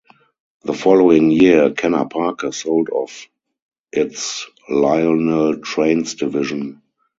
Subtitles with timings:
[0.63, 3.27] The following year Kenner Parker sold off
[3.93, 6.81] its Lionel Trains division.